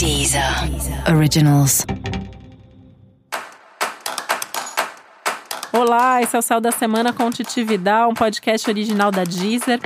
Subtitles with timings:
[0.00, 0.42] Deezer
[1.14, 1.84] Originals.
[5.70, 9.78] Olá, esse é o Céu da Semana com Titi Vidal, um podcast original da Deezer.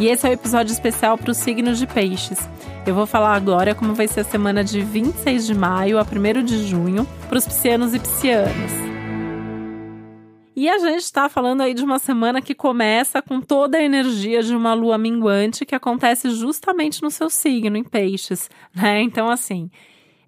[0.00, 2.48] E esse é o um episódio especial para os signos de peixes.
[2.86, 6.42] Eu vou falar agora como vai ser a semana de 26 de maio a 1
[6.42, 8.85] de junho para os piscianos e piscianas.
[10.56, 14.42] E a gente está falando aí de uma semana que começa com toda a energia
[14.42, 19.02] de uma lua minguante que acontece justamente no seu signo, em peixes, né?
[19.02, 19.70] Então, assim,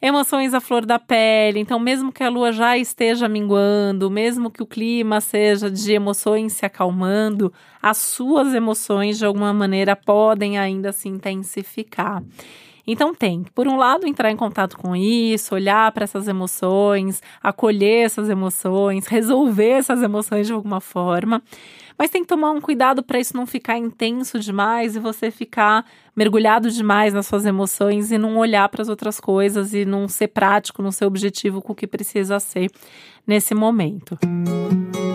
[0.03, 1.61] emoções à flor da pele.
[1.61, 6.53] Então, mesmo que a lua já esteja minguando, mesmo que o clima seja de emoções
[6.53, 12.23] se acalmando, as suas emoções de alguma maneira podem ainda se intensificar.
[12.91, 18.07] Então tem por um lado, entrar em contato com isso, olhar para essas emoções, acolher
[18.07, 21.43] essas emoções, resolver essas emoções de alguma forma.
[21.99, 25.85] Mas tem que tomar um cuidado para isso não ficar intenso demais e você ficar
[26.17, 30.29] mergulhado demais nas suas emoções e não olhar para as outras coisas e não ser
[30.29, 32.71] prático no seu objetivo com o que precisa ser
[33.27, 34.19] nesse momento.
[34.25, 35.08] Música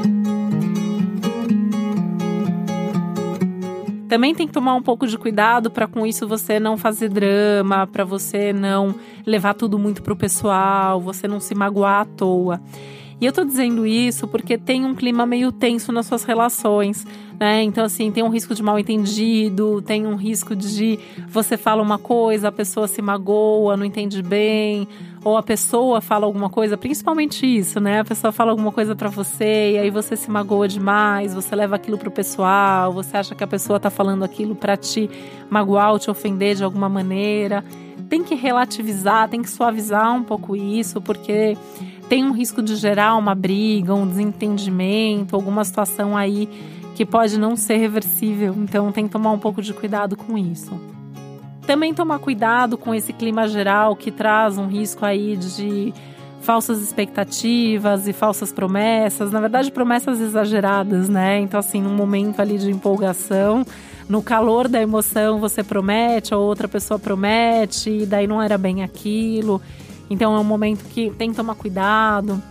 [4.13, 7.87] Também tem que tomar um pouco de cuidado para com isso você não fazer drama,
[7.87, 8.93] para você não
[9.25, 12.61] levar tudo muito pro pessoal, você não se magoar à toa.
[13.23, 17.07] E eu tô dizendo isso porque tem um clima meio tenso nas suas relações,
[17.39, 17.63] né?
[17.63, 21.97] Então, assim, tem um risco de mal entendido, tem um risco de você fala uma
[21.97, 24.89] coisa, a pessoa se magoa, não entende bem,
[25.23, 28.01] ou a pessoa fala alguma coisa, principalmente isso, né?
[28.01, 31.77] A pessoa fala alguma coisa para você e aí você se magoa demais, você leva
[31.77, 35.09] aquilo pro pessoal, você acha que a pessoa tá falando aquilo para te
[35.49, 37.63] magoar ou te ofender de alguma maneira.
[38.09, 41.57] Tem que relativizar, tem que suavizar um pouco isso, porque
[42.13, 46.47] tem um risco de gerar uma briga, um desentendimento, alguma situação aí
[46.93, 48.53] que pode não ser reversível.
[48.55, 50.79] Então tem que tomar um pouco de cuidado com isso.
[51.65, 55.91] Também tomar cuidado com esse clima geral que traz um risco aí de
[56.41, 61.39] falsas expectativas e falsas promessas, na verdade promessas exageradas, né?
[61.39, 63.65] Então assim, num momento ali de empolgação,
[64.07, 68.83] no calor da emoção você promete, a outra pessoa promete, e daí não era bem
[68.83, 69.59] aquilo.
[70.13, 72.41] Então é um momento que tem que tomar cuidado,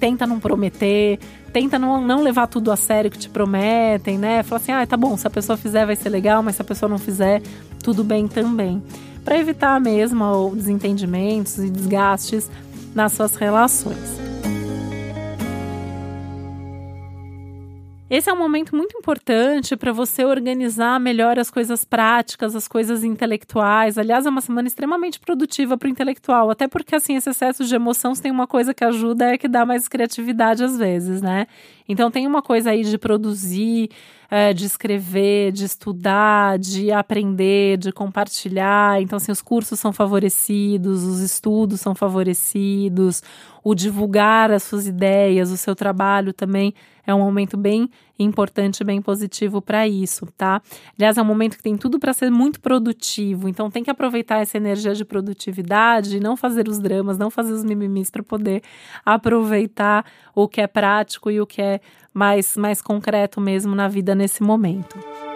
[0.00, 1.18] tenta não prometer,
[1.52, 4.42] tenta não, não levar tudo a sério que te prometem, né?
[4.42, 6.64] Fala assim, ah, tá bom, se a pessoa fizer vai ser legal, mas se a
[6.64, 7.42] pessoa não fizer,
[7.82, 8.82] tudo bem também.
[9.22, 12.50] Para evitar mesmo desentendimentos e desgastes
[12.94, 14.21] nas suas relações.
[18.10, 23.02] Esse é um momento muito importante para você organizar melhor as coisas práticas, as coisas
[23.02, 23.96] intelectuais.
[23.96, 27.74] Aliás, é uma semana extremamente produtiva para o intelectual, até porque assim esse excesso de
[27.74, 31.46] emoção tem uma coisa que ajuda é que dá mais criatividade às vezes, né?
[31.88, 33.88] Então tem uma coisa aí de produzir,
[34.30, 39.00] é, de escrever, de estudar, de aprender, de compartilhar.
[39.00, 43.22] Então, assim, os cursos são favorecidos, os estudos são favorecidos,
[43.64, 46.74] o divulgar as suas ideias, o seu trabalho também
[47.06, 50.62] é um momento bem importante, bem positivo para isso, tá?
[50.96, 54.40] Aliás, é um momento que tem tudo para ser muito produtivo, então tem que aproveitar
[54.40, 58.62] essa energia de produtividade e não fazer os dramas, não fazer os mimimis para poder
[59.04, 60.04] aproveitar
[60.34, 61.80] o que é prático e o que é
[62.14, 65.31] mais, mais concreto mesmo na vida nesse momento.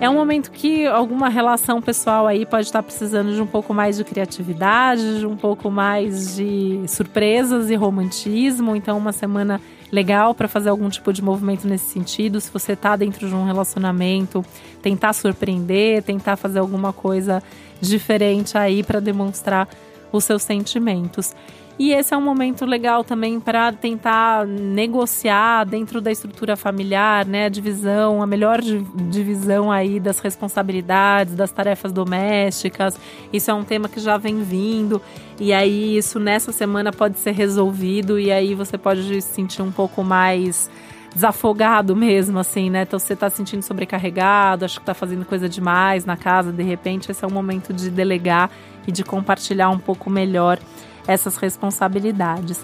[0.00, 3.96] É um momento que alguma relação pessoal aí pode estar precisando de um pouco mais
[3.96, 8.76] de criatividade, de um pouco mais de surpresas e romantismo.
[8.76, 9.60] Então, uma semana
[9.90, 12.40] legal para fazer algum tipo de movimento nesse sentido.
[12.40, 14.44] Se você está dentro de um relacionamento,
[14.80, 17.42] tentar surpreender, tentar fazer alguma coisa
[17.80, 19.68] diferente aí para demonstrar
[20.12, 21.34] os seus sentimentos.
[21.78, 27.44] E esse é um momento legal também para tentar negociar dentro da estrutura familiar, né,
[27.44, 32.98] a divisão, a melhor divisão aí das responsabilidades, das tarefas domésticas.
[33.32, 35.00] Isso é um tema que já vem vindo
[35.38, 39.70] e aí isso nessa semana pode ser resolvido e aí você pode se sentir um
[39.70, 40.68] pouco mais
[41.14, 42.82] desafogado mesmo, assim, né?
[42.82, 46.62] Então você tá se sentindo sobrecarregado, acho que tá fazendo coisa demais na casa, de
[46.62, 48.50] repente, esse é o momento de delegar
[48.86, 50.58] e de compartilhar um pouco melhor
[51.08, 52.60] essas responsabilidades.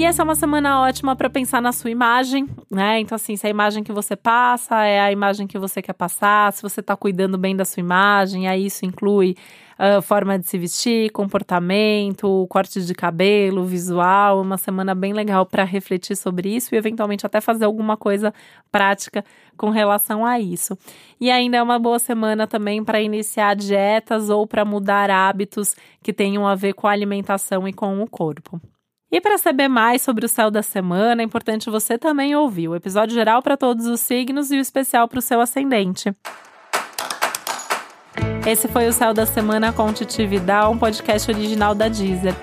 [0.00, 3.00] E essa é uma semana ótima para pensar na sua imagem, né?
[3.00, 6.54] Então, assim, se a imagem que você passa é a imagem que você quer passar,
[6.54, 9.36] se você está cuidando bem da sua imagem, aí isso inclui
[9.78, 14.40] uh, forma de se vestir, comportamento, corte de cabelo, visual.
[14.40, 18.32] Uma semana bem legal para refletir sobre isso e, eventualmente, até fazer alguma coisa
[18.72, 19.22] prática
[19.54, 20.78] com relação a isso.
[21.20, 26.10] E ainda é uma boa semana também para iniciar dietas ou para mudar hábitos que
[26.10, 28.58] tenham a ver com a alimentação e com o corpo.
[29.12, 32.76] E para saber mais sobre o céu da semana, é importante você também ouvir o
[32.76, 36.14] episódio geral para todos os signos e o especial para o seu ascendente.
[38.46, 42.34] Esse foi o Céu da Semana com Titi Vidal, um podcast original da Deezer.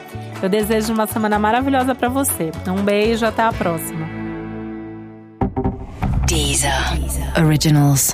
[0.43, 2.51] Eu desejo uma semana maravilhosa para você.
[2.67, 4.07] Um beijo, até a próxima.
[6.27, 6.71] Deezer.
[7.43, 8.13] Originals.